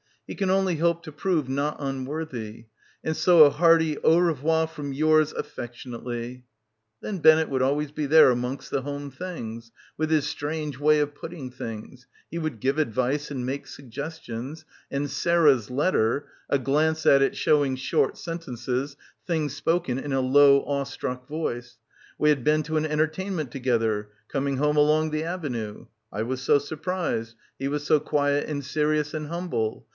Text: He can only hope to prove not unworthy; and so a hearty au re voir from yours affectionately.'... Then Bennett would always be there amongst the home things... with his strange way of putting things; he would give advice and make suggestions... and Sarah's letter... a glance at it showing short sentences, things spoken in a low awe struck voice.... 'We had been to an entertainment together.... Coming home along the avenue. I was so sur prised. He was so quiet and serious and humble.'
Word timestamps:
He 0.25 0.33
can 0.33 0.49
only 0.49 0.77
hope 0.77 1.03
to 1.03 1.11
prove 1.11 1.49
not 1.49 1.75
unworthy; 1.77 2.65
and 3.03 3.15
so 3.17 3.43
a 3.43 3.49
hearty 3.51 3.97
au 3.99 4.17
re 4.17 4.33
voir 4.33 4.65
from 4.65 4.93
yours 4.93 5.33
affectionately.'... 5.33 6.45
Then 7.01 7.19
Bennett 7.19 7.49
would 7.49 7.61
always 7.61 7.91
be 7.91 8.05
there 8.05 8.31
amongst 8.31 8.71
the 8.71 8.81
home 8.81 9.11
things... 9.11 9.71
with 9.97 10.09
his 10.09 10.25
strange 10.25 10.79
way 10.79 11.01
of 11.01 11.13
putting 11.13 11.51
things; 11.51 12.07
he 12.31 12.39
would 12.39 12.61
give 12.61 12.79
advice 12.79 13.29
and 13.29 13.45
make 13.45 13.67
suggestions... 13.67 14.63
and 14.89 15.09
Sarah's 15.09 15.69
letter... 15.69 16.29
a 16.49 16.57
glance 16.57 17.05
at 17.05 17.21
it 17.21 17.35
showing 17.35 17.75
short 17.75 18.17
sentences, 18.17 18.95
things 19.27 19.53
spoken 19.53 19.99
in 19.99 20.13
a 20.13 20.21
low 20.21 20.61
awe 20.61 20.85
struck 20.85 21.27
voice.... 21.27 21.77
'We 22.17 22.29
had 22.29 22.43
been 22.45 22.63
to 22.63 22.77
an 22.77 22.85
entertainment 22.87 23.51
together.... 23.51 24.09
Coming 24.29 24.57
home 24.57 24.77
along 24.77 25.11
the 25.11 25.25
avenue. 25.25 25.87
I 26.11 26.23
was 26.23 26.41
so 26.41 26.57
sur 26.57 26.77
prised. 26.77 27.35
He 27.59 27.67
was 27.67 27.83
so 27.83 27.99
quiet 27.99 28.47
and 28.49 28.63
serious 28.65 29.13
and 29.13 29.27
humble.' 29.27 29.85